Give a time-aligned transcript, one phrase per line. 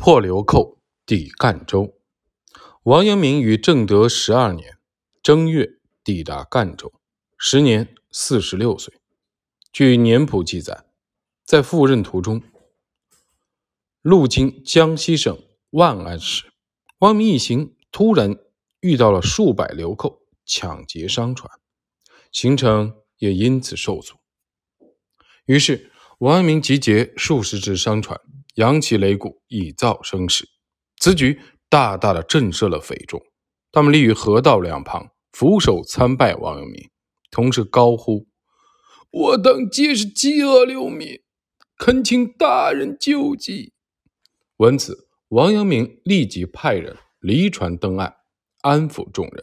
[0.00, 1.94] 破流寇，抵赣州。
[2.84, 4.78] 王阳明于正德十二年
[5.22, 6.90] 正月抵达赣州，
[7.36, 8.94] 时年四十六岁。
[9.70, 10.86] 据年谱记载，
[11.44, 12.40] 在赴任途中，
[14.00, 15.38] 路经江西省
[15.68, 16.50] 万安时，
[17.00, 18.38] 王明一行突然
[18.80, 21.52] 遇到了数百流寇抢劫商船，
[22.32, 24.14] 行程也因此受阻。
[25.44, 28.18] 于是，王阳明集结数十只商船。
[28.60, 30.46] 扬起擂鼓，以造声势。
[30.98, 33.18] 此举大大的震慑了匪众，
[33.72, 36.90] 他们立于河道两旁，俯首参拜王阳明，
[37.30, 38.26] 同时高呼
[39.10, 41.22] ：“我等皆是饥饿流民，
[41.78, 43.72] 恳请大人救济。”
[44.58, 48.16] 闻此，王阳明立即派人离船登岸，
[48.60, 49.42] 安抚众人。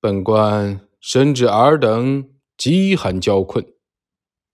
[0.00, 3.62] 本官深知尔等饥寒交困，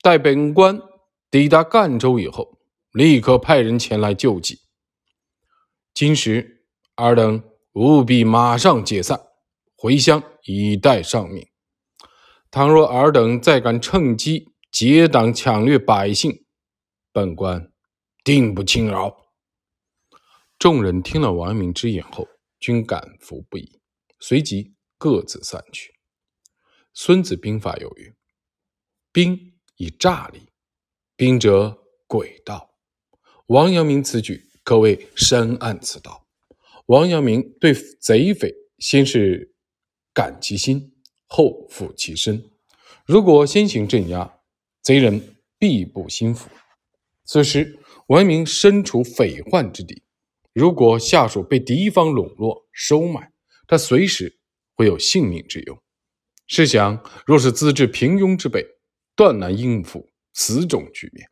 [0.03, 0.81] 待本官
[1.31, 2.60] 抵达赣州以后。
[2.93, 4.63] 立刻派人前来救济。
[5.95, 6.65] 今时
[6.97, 7.43] 尔等
[7.75, 9.29] 务必马上解散，
[9.77, 11.47] 回乡以待上命。
[12.51, 16.45] 倘若尔等再敢趁机结党抢掠百姓，
[17.13, 17.73] 本官
[18.25, 19.17] 定不轻饶。
[20.59, 22.27] 众人听了王阳明之言后，
[22.59, 23.81] 均感服不已，
[24.19, 25.93] 随即各自散去。
[26.93, 28.13] 《孙子兵法》有云
[29.13, 30.49] ：“兵以诈立，
[31.15, 32.69] 兵者诡道。”
[33.51, 36.25] 王阳明此举可谓深谙此道。
[36.87, 39.57] 王阳明对贼匪先是
[40.15, 40.93] 感其心，
[41.27, 42.45] 后抚其身。
[43.05, 44.39] 如果先行镇压，
[44.83, 46.49] 贼人必不心服。
[47.25, 50.05] 此时王阳明身处匪患之地，
[50.53, 53.33] 如果下属被敌方笼络收买，
[53.67, 54.39] 他随时
[54.77, 55.77] 会有性命之忧。
[56.47, 58.65] 试想，若是资质平庸之辈，
[59.17, 61.29] 断难应付此种局面。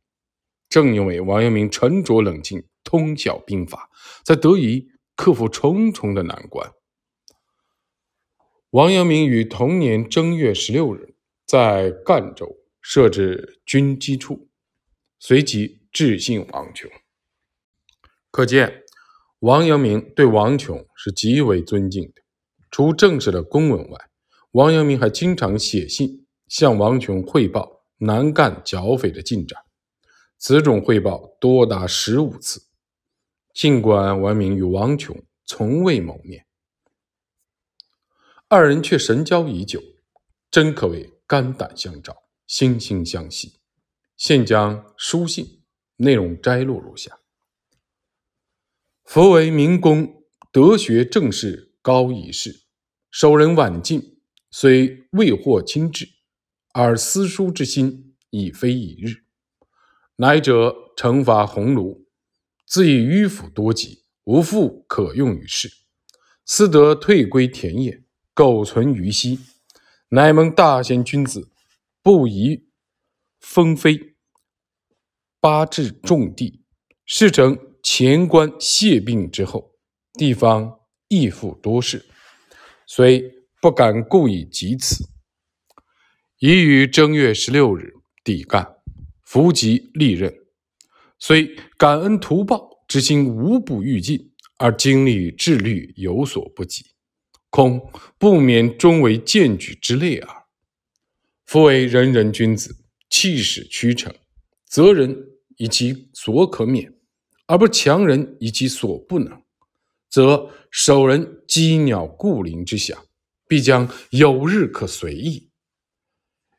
[0.68, 3.90] 正因为王阳明沉着冷静，通晓兵法，
[4.24, 6.72] 才得以克服重重的难关。
[8.70, 11.14] 王阳明于同年正月十六日
[11.46, 14.48] 在赣州设置军机处，
[15.18, 16.90] 随即致信王琼。
[18.30, 18.82] 可见，
[19.38, 22.22] 王阳明对王琼是极为尊敬的。
[22.70, 23.98] 除正式的公文外，
[24.50, 29.58] 王阳明还经常写信向王琼汇报南赣剿匪的进展。
[30.38, 32.62] 此种汇报多达十五次，
[33.52, 36.46] 尽管王明与王琼从未谋面，
[38.46, 39.82] 二人却神交已久，
[40.48, 42.16] 真可谓肝胆相照、
[42.46, 43.54] 惺惺相惜。
[44.16, 45.64] 现将书信
[45.96, 47.18] 内容摘录如下：
[49.02, 50.22] 佛为明公，
[50.52, 52.62] 德学正士高一世，
[53.10, 54.20] 守人晚近，
[54.52, 56.08] 虽未获亲至，
[56.72, 59.24] 而思书之心已非一日。
[60.20, 62.04] 乃者惩罚鸿胪，
[62.66, 65.70] 自以迂腐多疾，无复可用于事，
[66.44, 68.02] 思得退归田野，
[68.34, 69.38] 苟存于西。
[70.08, 71.52] 乃蒙大贤君子，
[72.02, 72.68] 不宜
[73.38, 74.16] 封妃，
[75.38, 76.64] 八治重地。
[77.06, 79.76] 事成前官谢病之后，
[80.14, 82.04] 地方亦复多事，
[82.88, 85.08] 虽不敢故意及此。
[86.40, 88.77] 已于正月十六日抵赣。
[89.28, 90.34] 伏吉利刃，
[91.18, 96.86] 虽感恩图报之心无不欲尽，而精力智虑有所不及，
[97.50, 100.44] 恐不免终为荐举之类耳。
[101.44, 102.74] 夫为仁人君子，
[103.10, 104.14] 气使屈诚，
[104.64, 105.14] 责人
[105.58, 106.90] 以其所可免，
[107.44, 109.42] 而不强人以其所不能，
[110.08, 112.98] 则守人鸡鸟故林之想，
[113.46, 115.50] 必将有日可随意。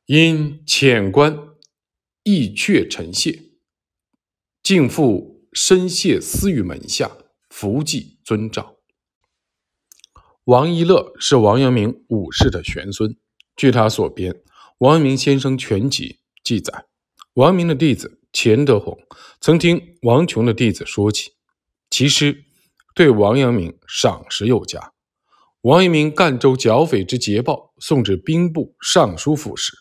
[0.05, 1.48] 因浅观。
[2.31, 3.41] 意却臣谢，
[4.61, 7.17] 敬父深谢私于门下，
[7.49, 8.75] 福记遵照。
[10.43, 13.17] 王一乐是王阳明五世的玄孙。
[13.55, 14.31] 据他所编
[14.77, 16.07] 《王阳明先生全集》
[16.43, 16.85] 记载，
[17.33, 18.95] 王明的弟子钱德洪
[19.41, 21.31] 曾听王琼的弟子说起，
[21.89, 22.45] 其师
[22.93, 24.93] 对王阳明赏识有加。
[25.61, 29.73] 王阳明赣州剿匪之捷报送至兵部尚书府时，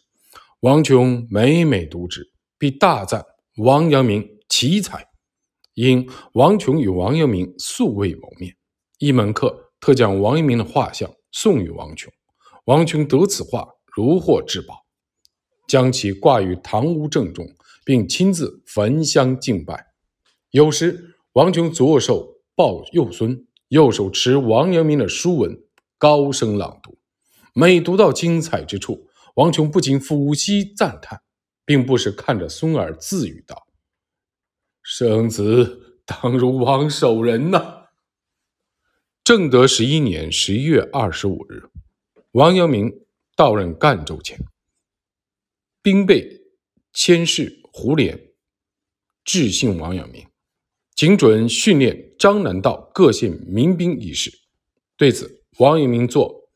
[0.60, 2.32] 王琼每每读之。
[2.58, 3.24] 必大赞
[3.56, 5.06] 王阳明奇才，
[5.74, 8.56] 因王琼与王阳明素未谋面，
[8.98, 12.12] 一门客特将王阳明的画像送与王琼，
[12.64, 14.84] 王琼得此画如获至宝，
[15.68, 17.46] 将其挂于堂屋正中，
[17.84, 19.86] 并亲自焚香敬拜。
[20.50, 25.62] 有时王琼左手抱幼孙，右手持王阳明的书文，
[25.96, 26.98] 高声朗读，
[27.54, 29.06] 每读到精彩之处，
[29.36, 31.20] 王琼不禁抚膝赞叹。
[31.68, 33.68] 并不是看着孙儿自语道
[34.82, 37.88] ：“生子当如王守仁呐。
[39.22, 41.68] 正德十一年十一月二十五日，
[42.30, 42.90] 王阳明
[43.36, 44.38] 到任赣州前，
[45.82, 46.40] 兵备
[46.94, 48.30] 千事胡连
[49.22, 50.26] 致信王阳明，
[50.94, 54.32] 请准训练张南道各县民兵一事。
[54.96, 56.48] 对此，王阳明作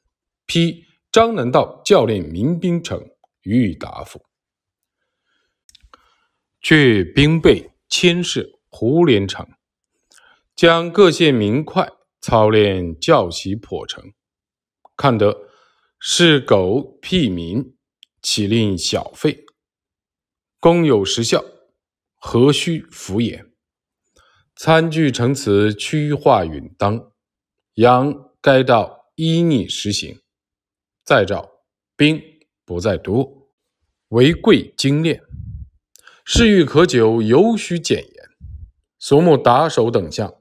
[0.46, 2.98] 批张南道教练民兵呈
[3.42, 4.18] 予以答复。
[6.62, 9.46] 却兵备千事胡连城，
[10.54, 14.12] 将各县民快操练教习颇成，
[14.96, 15.48] 看得
[15.98, 17.76] 是狗屁民，
[18.22, 19.44] 岂令小费？
[20.60, 21.44] 公有时效，
[22.14, 23.50] 何须敷衍？
[24.54, 27.10] 参据成词，屈化允当，
[27.74, 30.20] 扬该道依逆实行。
[31.04, 31.50] 再召
[31.96, 32.22] 兵
[32.64, 33.50] 不在多，
[34.10, 35.20] 为贵精炼。
[36.24, 38.14] 事欲可久，尤须简言。
[38.98, 40.32] 所目打手等将，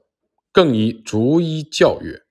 [0.52, 2.22] 更宜逐一教阅，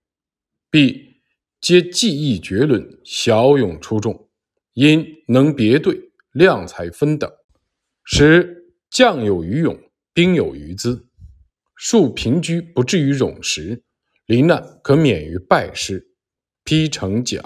[0.69, 1.17] 必
[1.59, 4.29] 皆技艺绝伦，骁勇出众，
[4.73, 7.29] 因能别队，量才分等。
[8.05, 9.77] 使将有余勇，
[10.13, 11.07] 兵有余资，
[11.75, 13.83] 数平居不至于冗时，
[14.25, 16.07] 罹难可免于败失。
[16.63, 17.41] 披成角，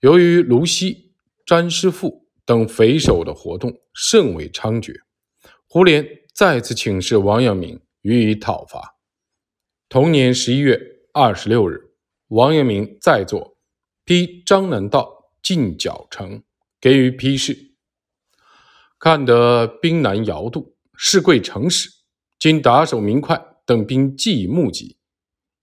[0.00, 1.12] 由于卢溪、
[1.46, 4.94] 詹师傅等匪首的活动甚为猖獗，
[5.68, 8.96] 胡连再次请示王阳明予以讨伐。
[9.88, 10.78] 同年十一月
[11.12, 11.92] 二十六日，
[12.28, 13.56] 王阳明再作
[14.04, 16.42] 批张南道进剿城，
[16.80, 17.74] 给予批示。
[18.98, 21.90] 看得兵难摇渡，事贵城使。
[22.38, 24.98] 今打手明快等兵既已募集，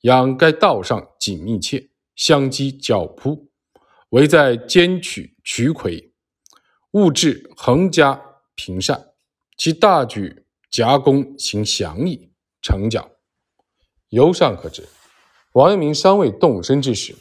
[0.02, 3.52] 仰该道上紧密切，相击脚扑，
[4.10, 6.11] 唯在兼取渠魁，
[6.92, 8.22] 物质横加
[8.54, 9.14] 平善，
[9.56, 13.12] 其大举夹攻行详议，成剿。
[14.10, 14.90] 由上可知，
[15.54, 17.16] 王阳明尚未动身之时，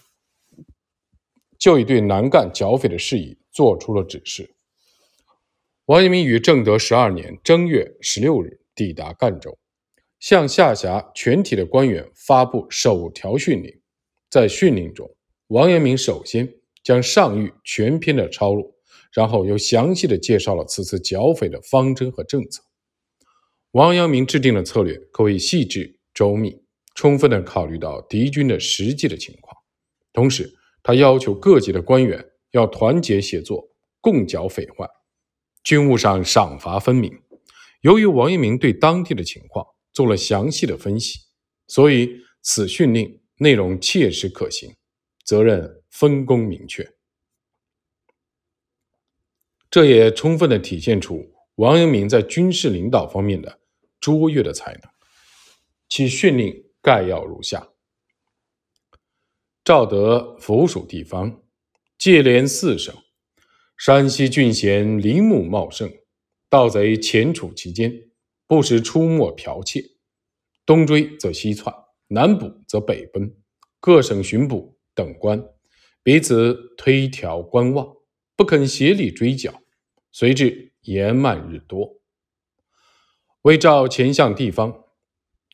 [1.56, 4.56] 就已对南赣剿匪的事宜做出了指示。
[5.84, 9.56] 王阳明于正德十二年正月十六日抵达赣州，
[10.18, 13.80] 向下辖全体的官员发布首条训令。
[14.28, 15.08] 在训令中，
[15.46, 16.52] 王阳明首先
[16.82, 18.74] 将上谕全篇的抄录，
[19.12, 22.62] 然后又详细的介绍了此次剿匪的方针和政策。
[23.72, 26.62] 王阳明制定的策略可谓细致周密，
[26.94, 29.56] 充分的考虑到敌军的实际的情况。
[30.12, 30.52] 同时，
[30.82, 33.68] 他要求各级的官员要团结协作，
[34.00, 34.88] 共剿匪患。
[35.62, 37.12] 军务上赏罚分明。
[37.82, 41.20] 由于王阳明对当地的情况做了详细的分析，
[41.66, 42.10] 所以
[42.42, 44.74] 此训令内容切实可行，
[45.24, 46.86] 责任分工明确。
[49.70, 53.60] 这也充分的体现出王阳明在军事领导方面的
[54.00, 54.82] 卓越的才能。
[55.88, 57.68] 其训令概要如下：
[59.64, 61.42] 赵德府属地方，
[61.98, 62.94] 界连四省。
[63.76, 65.90] 山西郡县林木茂盛，
[66.48, 68.10] 盗贼潜处其间，
[68.46, 69.82] 不时出没剽窃，
[70.66, 71.74] 东追则西窜，
[72.08, 73.34] 南捕则北奔。
[73.80, 75.42] 各省巡捕等官
[76.02, 77.96] 彼此推调观望，
[78.40, 79.60] 不肯协力追剿，
[80.12, 82.00] 随之延慢日多。
[83.42, 84.86] 为照前项地方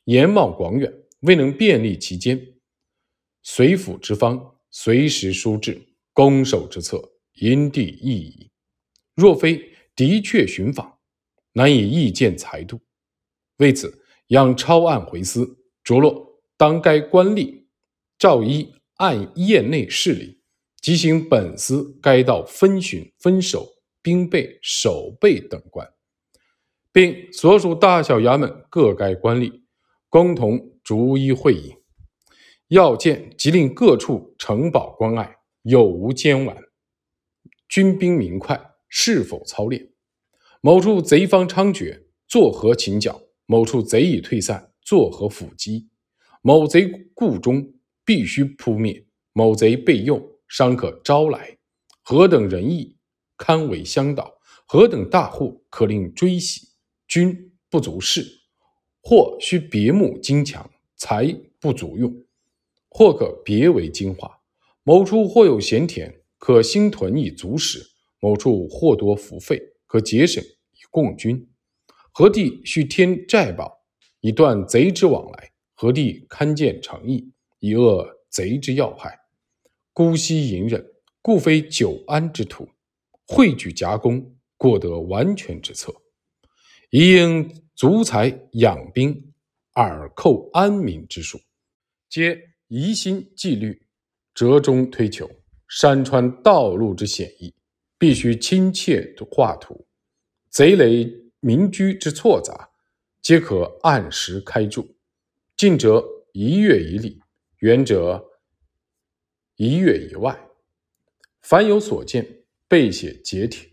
[0.04, 2.54] 延茂广远，未能便利其间，
[3.42, 7.10] 随府之方随时疏至，攻守之策。
[7.32, 8.52] 因地异矣。
[9.16, 11.00] 若非的确寻访，
[11.54, 12.78] 难以意见裁度。
[13.56, 17.64] 为此，仰抄案回思，着落当该官吏
[18.16, 20.35] 照依按业内事理，
[20.80, 23.66] 即行本司该道分巡、分守、
[24.02, 25.88] 兵备、守备等官，
[26.92, 29.62] 并所属大小衙门各该官吏，
[30.08, 31.74] 共同逐一会议，
[32.68, 36.56] 要见即令各处城堡关隘有无监管。
[37.68, 39.90] 军兵民快是否操练？
[40.60, 43.20] 某处贼方猖獗，作何擒剿？
[43.46, 45.88] 某处贼已退散，作何伏击？
[46.42, 51.58] 某贼故中，必须扑灭；某贼备用，尚可招来。
[52.02, 52.96] 何等仁义，
[53.36, 54.38] 堪为乡导？
[54.66, 56.68] 何等大户，可令追喜？
[57.08, 58.24] 君不足恃，
[59.02, 62.24] 或需别目精强，才不足用，
[62.88, 64.40] 或可别为精华。
[64.82, 66.22] 某处或有闲田。
[66.38, 67.80] 可兴屯以足食，
[68.20, 71.48] 某处或多福费，可节省以供军。
[72.12, 73.80] 何地需添寨堡，
[74.20, 75.50] 以断贼之往来？
[75.74, 79.18] 何地堪建城邑，以遏贼之要害？
[79.96, 82.66] 姑息隐忍，故非久安之土；
[83.26, 85.90] 汇举夹攻，过得完全之策。
[86.90, 89.32] 宜应足财养兵，
[89.76, 91.40] 耳寇安民之术，
[92.10, 92.38] 皆
[92.68, 93.86] 疑心纪律，
[94.34, 95.30] 折中推求，
[95.66, 97.54] 山川道路之险易，
[97.96, 99.86] 必须亲切画图；
[100.50, 101.10] 贼雷
[101.40, 102.68] 民居之错杂，
[103.22, 104.94] 皆可按时开筑。
[105.56, 107.18] 近者一月一里，
[107.60, 108.22] 远者
[109.56, 110.48] 一月以外。
[111.42, 113.70] 凡有所见，备写节帖，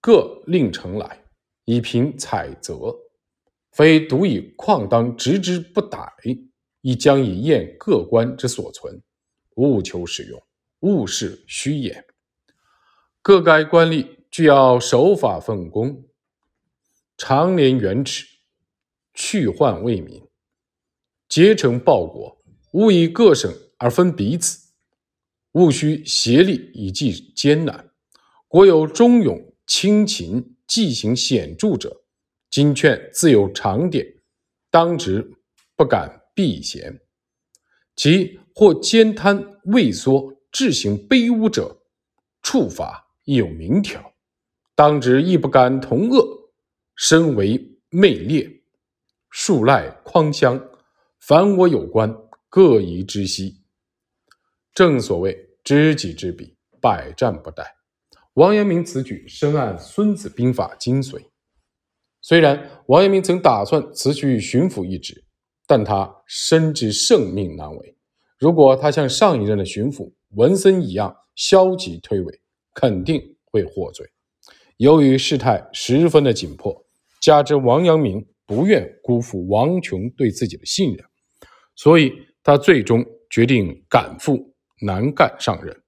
[0.00, 1.24] 各令呈来，
[1.64, 2.96] 以凭采择。
[3.72, 6.12] 非独以旷当执之不逮，
[6.80, 9.00] 亦将以验各官之所存，
[9.56, 10.42] 务求使用，
[10.80, 12.04] 勿事虚言。
[13.22, 16.08] 各该官吏俱要守法奉公，
[17.16, 18.26] 长年远耻，
[19.12, 20.26] 去患为民，
[21.28, 22.42] 竭诚报国。
[22.72, 24.58] 勿以各省而分彼此，
[25.52, 27.90] 务须协力以济艰难。
[28.46, 32.02] 国有忠勇亲勤、记行显著者。
[32.50, 34.06] 今劝自有长典，
[34.70, 35.32] 当直
[35.76, 36.92] 不敢避嫌；
[37.96, 41.80] 其或奸贪畏缩、志行卑污者，
[42.42, 44.12] 处罚亦有明条。
[44.74, 46.50] 当直亦不敢同恶，
[46.96, 48.62] 身为昧劣，
[49.30, 50.60] 数赖匡乡。
[51.20, 52.14] 凡我有关，
[52.50, 53.59] 各宜知悉。
[54.80, 57.62] 正所谓知己知彼，百战不殆。
[58.32, 61.22] 王阳明此举深谙《孙子兵法》精髓。
[62.22, 65.22] 虽然王阳明曾打算辞去巡抚一职，
[65.66, 67.94] 但他深知圣命难违。
[68.38, 72.32] 如果他像上一任的巡抚文森一样消极推诿，
[72.72, 73.20] 肯定
[73.52, 74.08] 会获罪。
[74.78, 76.74] 由于事态十分的紧迫，
[77.20, 81.04] 加之王阳明不愿辜负王琼对自己的信任，
[81.76, 82.10] 所以
[82.42, 84.49] 他最终决定赶赴
[84.80, 85.82] 南赣上任。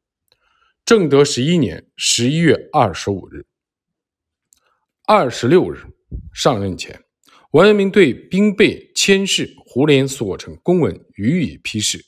[0.84, 3.46] 正德十一年十一月二十五日，
[5.06, 5.84] 二十六日。
[6.34, 7.02] 上任前，
[7.52, 12.04] 王阳明对兵备千事、胡琏所呈公文予以批示。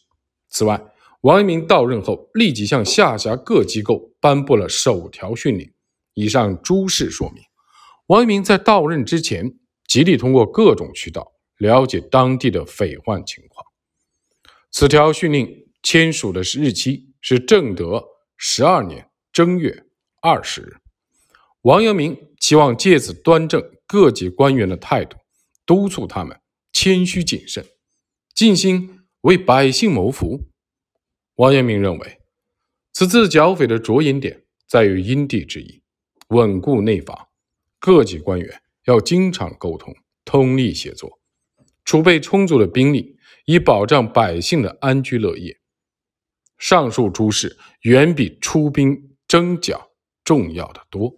[0.48, 0.78] 此外，
[1.22, 5.72] 王阳明到任后，立即向下辖各机构颁布了首条训令。
[6.12, 7.42] 以上诸事说明，
[8.08, 13.64] 王阳明在到任之前，极力通过各种渠道了解当地的匪患情况。
[14.70, 18.02] 此条训令签署的日期是正德
[18.38, 19.84] 十二年正月
[20.20, 20.76] 二十日。
[21.60, 25.18] 王阳明期望借此端正各级官员的态度，
[25.66, 26.40] 督促他们
[26.72, 27.64] 谦虚谨慎，
[28.34, 30.48] 尽心为百姓谋福。
[31.36, 32.18] 王阳明认为，
[32.92, 35.82] 此次剿匪的着眼点在于因地制宜，
[36.28, 37.28] 稳固内防。
[37.78, 41.20] 各级官员要经常沟通，通力协作，
[41.84, 45.58] 储备充足的兵力，以保障百姓的安居乐业。
[46.58, 48.96] 上述诸事远比出兵
[49.26, 49.90] 征剿
[50.24, 51.14] 重要的多。